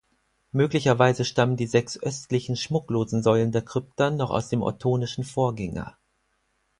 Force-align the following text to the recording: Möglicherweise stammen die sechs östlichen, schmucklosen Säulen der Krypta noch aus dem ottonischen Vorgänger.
Möglicherweise 0.51 1.23
stammen 1.25 1.57
die 1.57 1.67
sechs 1.67 1.95
östlichen, 1.95 2.55
schmucklosen 2.55 3.21
Säulen 3.21 3.51
der 3.51 3.61
Krypta 3.61 4.09
noch 4.09 4.31
aus 4.31 4.49
dem 4.49 4.63
ottonischen 4.63 5.23
Vorgänger. 5.23 5.95